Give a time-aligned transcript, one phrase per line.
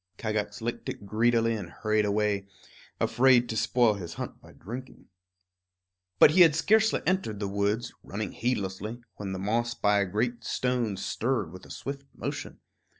[0.17, 2.47] Kagax licked it greedily and hurried away,
[2.99, 5.05] afraid to spoil his hunt by drinking.
[6.17, 10.43] But he had scarcely entered the woods, running heedlessly, when the moss by a great
[10.43, 12.57] stone stirred with a swift motion.